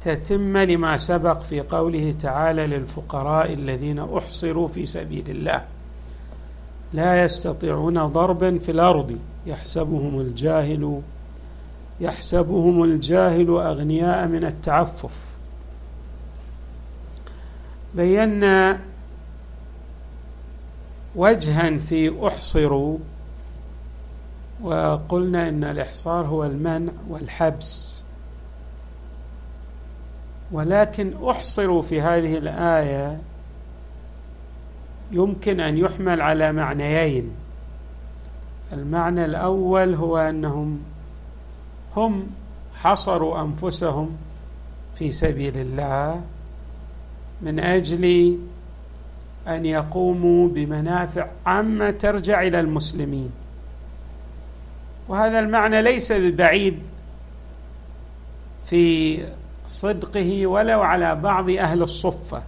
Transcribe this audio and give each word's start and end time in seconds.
تتم 0.00 0.56
لما 0.56 0.96
سبق 0.96 1.40
في 1.40 1.60
قوله 1.60 2.14
تعالى 2.20 2.66
للفقراء 2.66 3.52
الذين 3.52 3.98
أحصروا 3.98 4.68
في 4.68 4.86
سبيل 4.86 5.30
الله. 5.30 5.64
لا 6.92 7.24
يستطيعون 7.24 8.06
ضربا 8.06 8.58
في 8.58 8.70
الأرض. 8.70 9.18
يحسبهم 9.46 10.20
الجاهل 10.20 11.00
يحسبهم 12.00 12.84
الجاهل 12.84 13.48
أغنياء 13.48 14.26
من 14.26 14.44
التعفف. 14.44 15.20
بينا 17.94 18.80
وجها 21.16 21.78
في 21.78 22.26
أحصروا 22.26 22.98
وقلنا 24.62 25.48
إن 25.48 25.64
الإحصار 25.64 26.26
هو 26.26 26.44
المنع 26.44 26.92
والحبس. 27.08 27.99
ولكن 30.52 31.24
أحصروا 31.24 31.82
في 31.82 32.00
هذه 32.00 32.36
الآية 32.36 33.18
يمكن 35.12 35.60
أن 35.60 35.78
يحمل 35.78 36.20
على 36.20 36.52
معنيين. 36.52 37.30
المعنى 38.72 39.24
الأول 39.24 39.94
هو 39.94 40.18
أنهم 40.18 40.80
هم 41.96 42.26
حصروا 42.74 43.40
أنفسهم 43.40 44.16
في 44.94 45.12
سبيل 45.12 45.58
الله 45.58 46.20
من 47.42 47.60
أجل 47.60 48.38
أن 49.48 49.66
يقوموا 49.66 50.48
بمنافع 50.48 51.28
عامه 51.46 51.90
ترجع 51.90 52.42
إلى 52.42 52.60
المسلمين. 52.60 53.30
وهذا 55.08 55.38
المعنى 55.38 55.82
ليس 55.82 56.12
ببعيد 56.12 56.78
في 58.66 59.18
صدقه 59.70 60.46
ولو 60.46 60.80
على 60.82 61.14
بعض 61.14 61.50
أهل 61.50 61.82
الصفة 61.82 62.42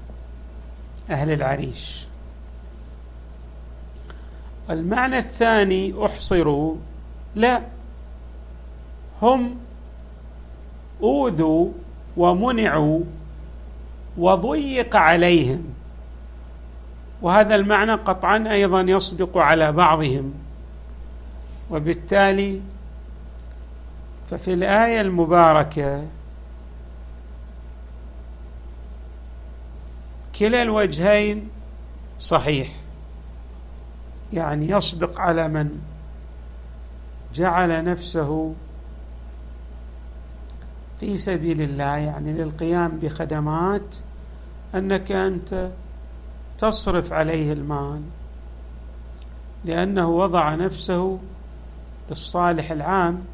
أهل 1.10 1.30
العريش. 1.30 2.06
المعنى 4.70 5.18
الثاني 5.18 5.94
احصروا 6.06 6.76
لا 7.34 7.62
هم 9.22 9.56
أوذوا 11.02 11.68
ومنعوا 12.16 13.00
وضيق 14.18 14.96
عليهم. 14.96 15.64
وهذا 17.22 17.54
المعنى 17.54 17.92
قطعا 17.92 18.44
أيضا 18.50 18.80
يصدق 18.80 19.38
على 19.38 19.72
بعضهم. 19.72 20.34
وبالتالي 21.70 22.60
ففي 24.26 24.52
الآية 24.52 25.00
المباركة 25.00 26.04
كلا 30.42 30.62
الوجهين 30.62 31.48
صحيح. 32.18 32.68
يعني 34.32 34.70
يصدق 34.70 35.20
على 35.20 35.48
من 35.48 35.80
جعل 37.34 37.84
نفسه 37.84 38.54
في 41.00 41.17
سبيل 41.17 41.62
الله 41.62 41.96
يعني 41.96 42.33
للقيام 42.33 42.98
بخدمات 43.02 43.96
أنك 44.74 45.12
أنت 45.12 45.70
تصرف 46.58 47.12
عليه 47.12 47.52
المال. 47.52 48.02
لأنه 49.64 50.08
وضع 50.08 50.55
نفسه 50.55 51.18
للصالح 52.11 52.70
العام. 52.70 53.24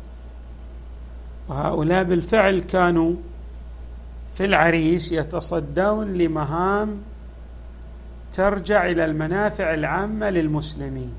وهؤلاء 1.49 2.04
بالفعل 2.04 2.59
كانوا 2.59 3.15
في 4.38 4.44
العريس 4.44 5.12
يتصدون 5.12 6.15
لمهام 6.15 6.99
ترجع 8.34 8.91
إلى 8.91 9.04
المنافع 9.04 9.75
العامة 9.75 10.31
للمسلمين. 10.31 11.15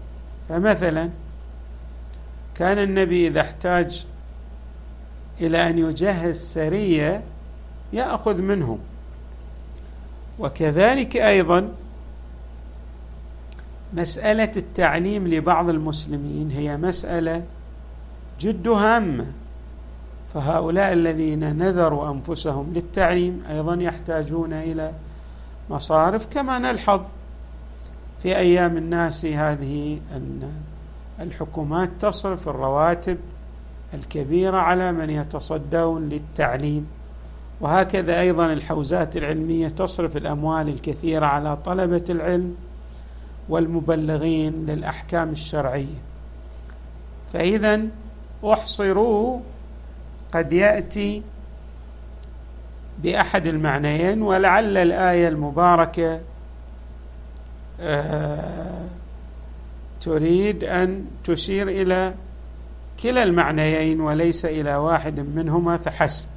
فمثلا 0.50 1.10
كان 2.56 2.80
النبي 2.80 3.28
إذا 3.28 3.42
احتاج 3.42 4.06
إلى 5.42 5.70
أن 5.70 5.80
يجهز 5.80 6.36
سرية 6.54 7.24
يأخذ 7.94 8.42
منهم 8.42 8.80
وكذلك 10.40 11.18
أيضا 11.18 11.72
مسألة 13.94 14.52
التعليم 14.58 15.28
لبعض 15.28 15.70
المسلمين 15.70 16.52
هي 16.52 16.78
مسألة 16.78 17.44
جد 18.40 18.68
هامة. 18.68 19.32
فهؤلاء 20.34 20.94
الذين 20.94 21.58
نذروا 21.58 22.12
أنفسهم 22.12 22.74
للتعليم 22.74 23.44
أيضا 23.50 23.76
يحتاجون 23.76 24.54
إلى 24.54 24.92
مصارف 25.70 26.26
كما 26.26 26.60
نلحظ 26.60 27.02
في 28.24 28.38
أيام 28.38 28.78
الناس 28.78 29.26
هذه 29.26 30.00
أن 30.16 30.52
الحكومات 31.20 31.90
تصرف 32.00 32.50
الرواتب 32.50 33.18
الكبيرة 33.94 34.58
على 34.58 34.92
من 34.92 35.10
يتصدون 35.10 36.10
للتعليم 36.10 36.88
وهكذا 37.62 38.20
أيضا 38.20 38.46
الحوزات 38.46 39.18
العلمية 39.18 39.68
تصرف 39.68 40.18
الأموال 40.18 40.70
الكثيرة 40.70 41.26
على 41.26 41.58
طلبة 41.58 42.04
العلم 42.10 42.56
والمبلغين 43.50 44.66
للأحكام 44.66 45.30
الشرعية 45.30 46.00
فاذا 47.34 47.82
احصروا 48.46 49.40
قد 50.34 50.54
يأتي 50.54 51.22
بأحد 53.04 53.48
المعنيين 53.48 54.22
ولعل 54.22 54.78
الآية 54.78 55.28
المباركة 55.28 56.22
آه، 57.82 58.86
تريد 60.02 60.64
أن 60.64 61.06
تشير 61.24 61.68
إلى 61.68 62.14
كلا 63.04 63.24
المعنيين 63.24 64.02
وليس 64.02 64.46
إلى 64.46 64.76
واحد 64.76 65.20
منهما 65.20 65.78
فحسب. 65.78 66.28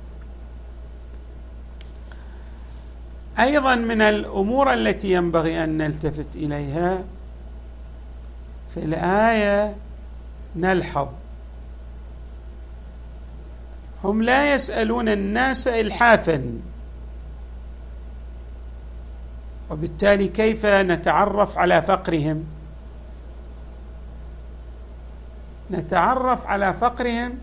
أيضا 3.38 3.74
من 3.74 4.02
الأمور 4.02 4.72
التي 4.72 5.12
ينبغي 5.12 5.64
أن 5.64 5.76
نلتفت 5.76 6.36
إليها 6.36 7.04
في 8.74 8.76
الآية 8.76 9.76
نلحظ 10.56 11.08
هم 14.04 14.22
لا 14.22 14.54
يسألون 14.54 15.08
الناس 15.08 15.68
الحافا. 15.68 16.60
وبالتالي 19.70 20.28
كيف 20.28 20.66
نتعرف 20.66 21.58
على 21.58 21.82
فقرهم؟ 21.82 22.44
نتعرف 25.70 26.46
على 26.46 26.74
فقرهم 26.74 27.38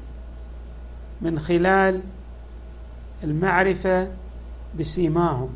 من 1.21 1.39
خلال 1.39 2.01
المعرفة 3.23 4.07
بسيماهم. 4.79 5.49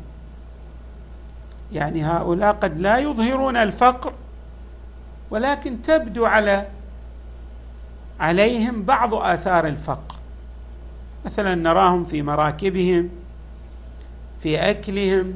يعني 1.72 2.04
هؤلاء 2.04 2.52
قد 2.52 2.78
لا 2.78 2.98
يظهرون 2.98 3.56
الفقر 3.56 4.12
ولكن 5.30 5.82
تبدو 5.82 6.26
على 6.26 6.66
عليهم 8.20 8.82
بعض 8.82 9.14
آثار 9.14 9.66
الفقر. 9.66 10.23
مثلا 11.24 11.54
نراهم 11.54 12.04
في 12.04 12.22
مراكبهم 12.22 13.08
في 14.40 14.70
أكلهم 14.70 15.34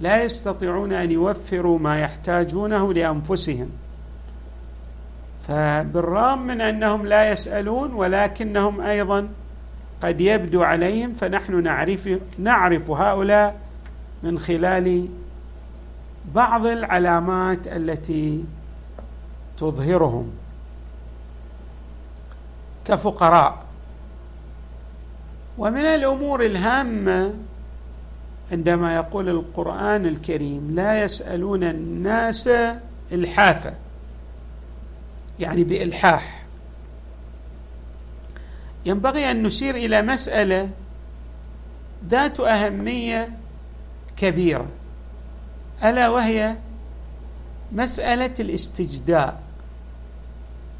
لا 0.00 0.22
يستطيعون 0.24 0.92
أن 0.92 1.10
يوفروا 1.10 1.78
ما 1.78 2.00
يحتاجونه 2.00 2.92
لأنفسهم. 2.92 3.70
فبالرغم 5.48 6.46
من 6.46 6.60
أنهم 6.60 7.06
لا 7.06 7.30
يسألون 7.30 7.94
ولكنهم 7.94 8.80
أيضا 8.80 9.28
قد 10.02 10.20
يبدو 10.20 10.62
عليهم 10.62 11.12
فنحن 11.12 11.62
نعرف 11.62 12.18
نعرف 12.38 12.90
هؤلاء 12.90 13.60
من 14.22 14.38
خلال 14.38 15.08
بعض 16.34 16.66
العلامات 16.66 17.68
التي 17.68 18.44
تظهرهم. 19.58 20.30
كفقراء 22.84 23.65
ومن 25.58 25.80
الأمور 25.80 26.46
الهامة 26.46 27.34
عندما 28.52 28.94
يقول 28.94 29.28
القرآن 29.28 30.06
الكريم 30.06 30.74
لا 30.74 31.04
يسألون 31.04 31.64
الناس 31.64 32.50
الحافه 33.12 33.74
يعني 35.40 35.64
بإلحاح. 35.64 36.44
ينبغي 38.86 39.30
أن 39.30 39.42
نشير 39.42 39.74
إلى 39.74 40.02
مسألة 40.02 40.68
ذات 42.08 42.40
أهمية 42.40 43.36
كبيرة 44.16 44.66
ألا 45.84 46.08
وهي 46.08 46.56
مسألة 47.72 48.34
الاستجداء 48.40 49.40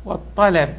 والطلب. 0.04 0.74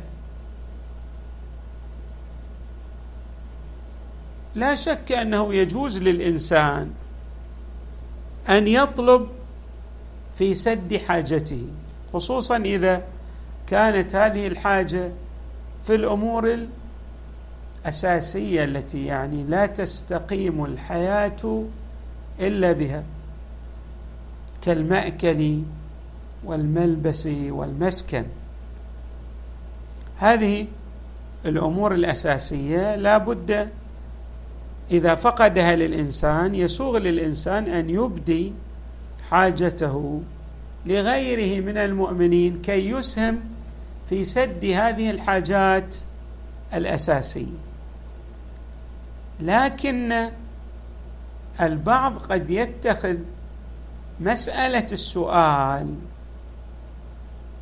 لا 4.58 4.76
شك 4.76 5.12
أنه 5.12 5.54
يجوز 5.54 5.98
للإنسان 5.98 6.92
أن 8.50 8.68
يطلب 8.68 9.28
في 10.34 10.54
سد 10.54 10.98
حاجته 11.08 11.64
خصوصا 12.14 12.58
إذا 12.58 13.04
كانت 13.68 14.16
هذه 14.16 14.48
الحاجة 14.48 15.12
في 15.84 15.96
الأمور 15.96 16.68
الأساسية 17.86 18.64
التي 18.64 19.06
يعني 19.06 19.44
لا 19.44 19.66
تستقيم 19.66 20.66
الحياة 20.66 21.66
إلا 22.40 22.72
بها 22.72 23.04
كالمأكل 24.62 25.62
والملبس 26.44 27.28
والمسكن. 27.50 28.26
هذه 30.18 30.68
الأمور 31.46 31.94
الأساسية 31.94 32.96
لا 32.96 33.18
بد 33.18 33.70
إذا 34.92 35.16
فقدها 35.16 35.76
للإنسان 35.76 36.56
يسوغ 36.56 36.98
للإنسان 36.98 37.64
أن 37.68 37.90
يبدي 37.90 38.54
حاجته 39.30 40.22
لغيره 40.86 41.62
من 41.62 41.78
المؤمنين 41.78 42.62
كي 42.62 42.90
يسهم 42.90 43.40
في 44.10 44.26
سد 44.26 44.66
هذه 44.66 45.10
الحاجات 45.10 45.96
الأساسية. 46.74 47.58
لكن 49.40 50.30
البعض 51.62 52.18
قد 52.18 52.50
يتخذ 52.50 53.18
مسألة 54.20 54.86
السؤال 54.92 55.96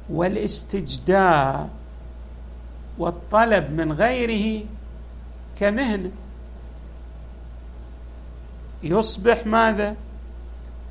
والاستجداء 0.09 1.69
والطلب 2.97 3.71
من 3.71 3.91
غيره 3.91 4.65
كمهنة. 5.59 6.11
يصبح 8.85 9.45
ماذا؟ 9.45 9.95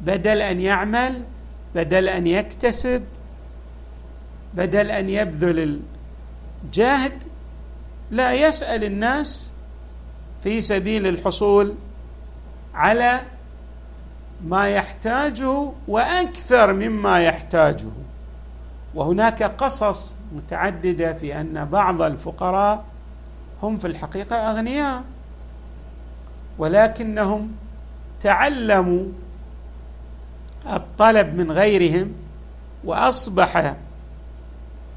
بدل 0.00 0.42
أن 0.42 0.60
يعمل 0.60 1.22
بدل 1.74 2.08
أن 2.08 2.26
يكتسب 2.26 3.04
بدل 4.54 4.90
أن 4.90 5.08
يبذل 5.08 5.80
الجهد 6.64 7.24
لا 8.10 8.32
يسأل 8.32 8.84
الناس 8.84 9.52
في 10.42 10.60
سبيل 10.60 11.06
الحصول 11.06 11.74
على 12.74 13.20
ما 14.44 14.68
يحتاجه 14.68 15.72
وأكثر 15.88 16.72
مما 16.72 17.20
يحتاجه. 17.20 17.90
وهناك 18.94 19.42
قصص 19.42 20.18
متعددة 20.32 21.12
في 21.12 21.40
أن 21.40 21.64
بعض 21.64 22.02
الفقراء 22.02 22.84
هم 23.62 23.78
في 23.78 23.86
الحقيقة 23.86 24.36
أغنياء 24.36 25.02
ولكنهم 26.58 27.52
تعلموا 28.24 29.04
الطلب 30.66 31.34
من 31.34 31.52
غيرهم 31.52 32.12
وأصبح 32.84 33.74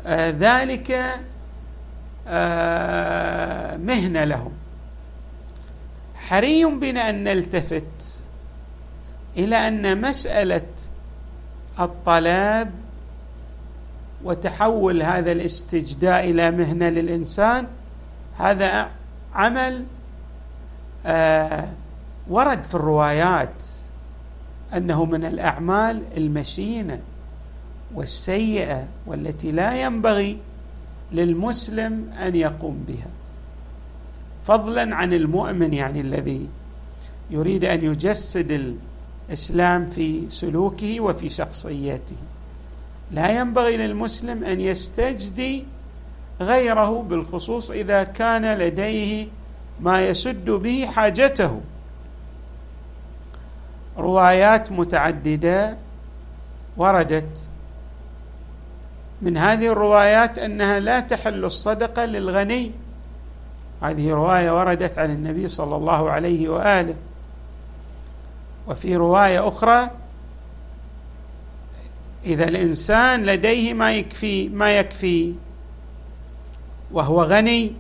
آه، 0.06 0.30
ذلك 0.30 1.20
آه، 2.28 3.78
مهنة 3.78 4.24
لهم. 4.24 4.52
حري 6.16 6.66
بنا 6.66 7.10
أن 7.10 7.24
نلتفت 7.24 8.26
إلى 9.38 9.56
أن 9.68 10.02
مسألة 10.02 10.68
الطلب 11.80 12.72
وتحول 14.24 15.04
هذا 15.04 15.32
الاستجداء 15.32 16.30
إلى 16.30 16.52
مهنة 16.52 16.90
للإنسان 16.90 17.68
هذا 18.38 18.90
عمل 19.34 19.86
آه 21.06 21.70
ورد 22.30 22.64
في 22.64 22.76
الروايات 22.76 23.64
أنه 24.74 25.06
من 25.06 25.26
الأعمال 25.26 26.02
المشينة 26.18 27.00
والسيئة 27.96 28.88
والتي 29.06 29.52
لا 29.52 29.82
ينبغي 29.82 30.38
للمسلم 31.12 32.14
أن 32.14 32.36
يقوم 32.36 32.84
بها. 32.88 33.08
فضلا 34.44 34.96
عن 34.96 35.14
المؤمن 35.14 35.74
يعني 35.74 36.02
الذي 36.02 36.48
يريد 37.30 37.66
أن 37.66 37.84
يجسد 37.84 38.76
الإسلام 39.30 39.86
في 39.86 40.30
سلوكه 40.30 41.00
وفي 41.00 41.30
شخصيته 41.30 42.16
لا 43.12 43.40
ينبغي 43.40 43.78
للمسلم 43.78 44.44
أن 44.44 44.60
يستجدي 44.60 45.66
غيره 46.42 47.02
بالخصوص 47.02 47.72
إذا 47.72 48.04
كان 48.04 48.58
لديه 48.58 49.28
ما 49.80 50.08
يسد 50.08 50.50
به 50.50 50.86
حاجته. 50.86 51.62
روايات 53.98 54.72
متعددة 54.72 55.78
وردت. 56.78 57.48
من 59.22 59.38
هذه 59.38 59.68
الروايات 59.72 60.40
أنها 60.40 60.80
لا 60.80 61.00
تحل 61.00 61.46
الصدقه 61.46 62.06
للغني. 62.06 62.72
هذه 63.82 64.14
رواية 64.14 64.58
وردت 64.58 64.98
عن 64.98 65.12
النبي 65.12 65.48
صلى 65.48 65.76
الله 65.76 66.12
عليه 66.12 66.50
وآله. 66.50 66.96
وفي 68.68 68.96
رواية 68.96 69.48
أخرى 69.48 69.90
إذا 72.26 72.48
الإنسان 72.48 73.24
لديه 73.24 73.74
ما 73.74 73.94
يكفي 73.94 74.50
ما 74.50 74.78
يكفي 74.78 75.34
وهو 76.92 77.24
غني 77.24 77.74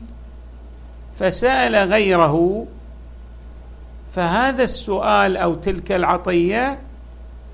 فسأل 1.17 1.75
غيره 1.75 2.65
فهذا 4.11 4.63
السؤال 4.63 5.37
أو 5.37 5.53
تلك 5.53 5.91
العطية 5.91 6.79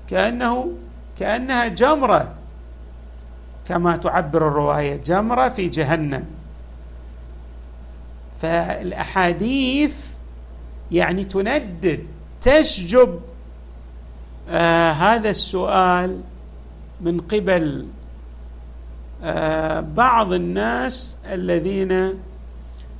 كأنه 0.08 0.72
كأنها 1.18 1.68
جمرة 1.68 2.34
كما 3.64 3.96
تعبر 3.96 4.48
الرواية 4.48 4.96
جمرة 4.96 5.48
في 5.48 5.68
جهنم. 5.68 6.24
فالأحاديث 8.40 9.96
يعني 10.92 11.24
تندد 11.24 12.06
تشجب 12.42 13.20
آه 14.50 14.92
هذا 14.92 15.30
السؤال 15.30 16.20
من 17.00 17.20
قبل 17.20 17.86
آه 19.22 19.80
بعض 19.80 20.32
الناس 20.32 21.16
الذين 21.32 22.14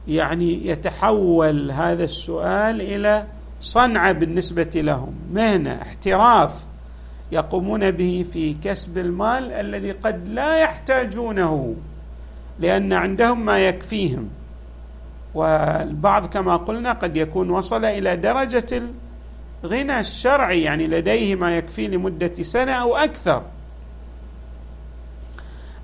يعني 0.09 0.67
يتحول 0.67 1.71
هذا 1.71 2.05
السؤال 2.05 2.81
إلى 2.81 3.27
صنعه 3.61 4.13
بالنسبة 4.13 4.71
لهم. 4.75 5.15
مهنه 5.33 5.83
احتراف. 5.83 6.67
يقومون 7.33 7.91
به 7.91 8.27
في 8.33 8.55
كسب 8.55 8.99
المال 8.99 9.53
الذي 9.53 9.93
قد 9.93 10.29
لا 10.29 10.59
يحتاجونه 10.59 11.75
لأن 12.59 12.93
عندهم 12.93 13.45
ما 13.45 13.59
يكفيهم. 13.59 14.29
والبعض 15.35 16.27
كما 16.27 16.57
قلنا 16.57 16.93
قد 16.93 17.17
يكون 17.17 17.51
وصل 17.51 17.85
إلى 17.85 18.17
درجة 18.17 18.83
الغنى 19.65 20.01
الشرعي 20.01 20.63
يعني 20.63 20.87
لديه 20.87 21.35
ما 21.35 21.57
يكفي 21.57 21.89
لمدة 21.89 22.35
سنة 22.35 22.73
أو 22.73 22.97
أكثر. 22.97 23.43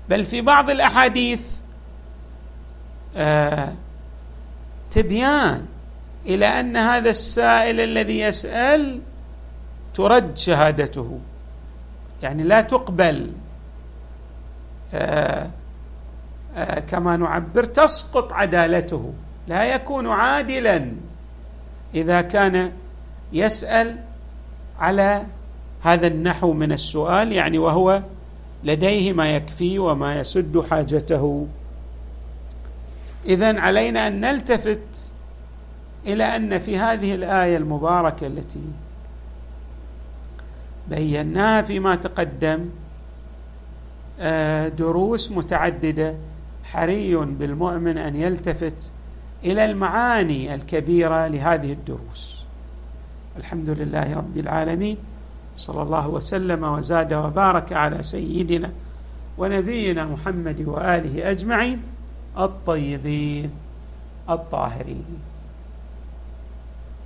بل 0.09 0.25
في 0.25 0.41
بعض 0.41 0.69
الأحاديث 0.69 1.51
آه 3.15 3.73
تبيان 4.91 5.65
إلى 6.25 6.45
أن 6.45 6.77
هذا 6.77 7.09
السائل 7.09 7.79
الذي 7.79 8.19
يسأل 8.19 8.99
ترد 9.93 10.37
شهادته. 10.37 11.19
يعني 12.23 12.43
لا 12.43 12.61
تقبل. 12.61 13.31
آه 14.93 15.49
آه 16.55 16.79
كما 16.79 17.17
نعبر 17.17 17.63
تسقط 17.63 18.33
عدالته. 18.33 19.13
لا 19.47 19.75
يكون 19.75 20.07
عادلا 20.07 20.91
إذا 21.95 22.21
كان 22.21 22.71
يسأل 23.33 23.97
على 24.79 25.23
هذا 25.81 26.07
النحو 26.07 26.53
من 26.53 26.71
السؤال 26.71 27.31
يعني 27.31 27.57
وهو 27.57 28.01
لديه 28.63 29.13
ما 29.13 29.35
يكفي 29.35 29.79
وما 29.79 30.19
يسد 30.19 30.65
حاجته. 30.69 31.47
اذا 33.25 33.59
علينا 33.59 34.07
أن 34.07 34.21
نلتفت 34.21 35.11
إلى 36.05 36.23
أن 36.23 36.59
في 36.59 36.77
هذه 36.77 37.13
الآية 37.13 37.57
المباركة 37.57 38.27
التي 38.27 38.63
بيناها 40.89 41.61
فيما 41.61 41.95
تقدم 41.95 42.69
آه، 44.19 44.67
دروس 44.67 45.31
متعددة 45.31 46.15
حري 46.63 47.15
بالمؤمن 47.15 47.97
أن 47.97 48.15
يلتفت 48.15 48.91
إلى 49.43 49.65
المعاني 49.65 50.53
الكبيرة 50.53 51.27
لهذه 51.27 51.73
الدروس. 51.73 52.45
الحمد 53.37 53.69
لله 53.69 54.15
رب 54.15 54.37
العالمين 54.37 54.97
صلى 55.57 55.81
الله 55.81 56.07
وسلم 56.07 56.63
وزاد 56.63 57.13
وبارك 57.13 57.73
على 57.73 58.03
سيدنا 58.03 58.71
ونبينا 59.37 60.05
محمد 60.05 60.61
وآله 60.67 61.31
أجمعين 61.31 61.81
الطيبين 62.37 63.51
الطاهرين. 64.29 65.30